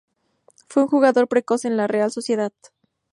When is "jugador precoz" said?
0.89-1.63